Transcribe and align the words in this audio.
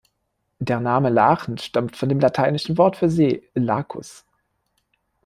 Der 0.57 0.79
Name 0.79 1.09
Lachen 1.11 1.59
stammt 1.59 1.95
von 1.95 2.09
dem 2.09 2.19
lateinischen 2.19 2.79
Wort 2.79 2.97
für 2.97 3.07
See: 3.07 3.43
lacus. 3.53 4.25